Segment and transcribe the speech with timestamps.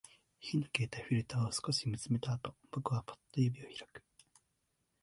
[0.39, 4.01] 火の消えたフィルターを少し見つめたあと、僕はパッと指を開く